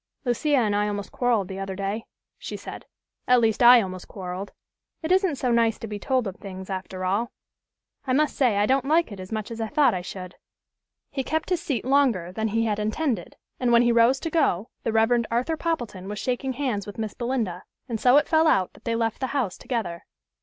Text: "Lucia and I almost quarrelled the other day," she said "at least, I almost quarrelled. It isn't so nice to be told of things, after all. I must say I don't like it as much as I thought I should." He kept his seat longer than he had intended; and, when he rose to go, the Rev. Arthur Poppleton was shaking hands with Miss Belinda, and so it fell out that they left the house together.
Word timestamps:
"Lucia 0.25 0.55
and 0.55 0.75
I 0.75 0.87
almost 0.87 1.11
quarrelled 1.11 1.47
the 1.47 1.59
other 1.59 1.75
day," 1.75 2.05
she 2.39 2.57
said 2.57 2.85
"at 3.27 3.39
least, 3.39 3.61
I 3.61 3.83
almost 3.83 4.07
quarrelled. 4.07 4.51
It 5.03 5.11
isn't 5.11 5.35
so 5.35 5.51
nice 5.51 5.77
to 5.77 5.85
be 5.85 5.99
told 5.99 6.25
of 6.25 6.37
things, 6.37 6.71
after 6.71 7.05
all. 7.05 7.31
I 8.07 8.13
must 8.13 8.35
say 8.35 8.57
I 8.57 8.65
don't 8.65 8.85
like 8.87 9.11
it 9.11 9.19
as 9.19 9.31
much 9.31 9.51
as 9.51 9.61
I 9.61 9.67
thought 9.67 9.93
I 9.93 10.01
should." 10.01 10.33
He 11.11 11.23
kept 11.23 11.51
his 11.51 11.61
seat 11.61 11.85
longer 11.85 12.31
than 12.31 12.47
he 12.47 12.65
had 12.65 12.79
intended; 12.79 13.35
and, 13.59 13.71
when 13.71 13.83
he 13.83 13.91
rose 13.91 14.19
to 14.21 14.31
go, 14.31 14.71
the 14.81 14.91
Rev. 14.91 15.23
Arthur 15.29 15.55
Poppleton 15.55 16.09
was 16.09 16.17
shaking 16.17 16.53
hands 16.53 16.87
with 16.87 16.97
Miss 16.97 17.13
Belinda, 17.13 17.61
and 17.87 17.99
so 17.99 18.17
it 18.17 18.27
fell 18.27 18.47
out 18.47 18.73
that 18.73 18.85
they 18.85 18.95
left 18.95 19.19
the 19.19 19.27
house 19.37 19.55
together. 19.55 20.05